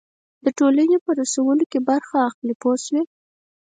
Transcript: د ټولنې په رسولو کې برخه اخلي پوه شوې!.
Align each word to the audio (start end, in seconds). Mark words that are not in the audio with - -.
د 0.43 0.45
ټولنې 0.57 0.97
په 1.05 1.11
رسولو 1.19 1.63
کې 1.71 1.79
برخه 1.89 2.15
اخلي 2.29 2.53
پوه 2.61 2.77
شوې!. 2.85 3.01